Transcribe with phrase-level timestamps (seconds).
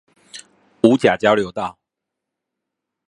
[0.81, 1.77] 五甲交流道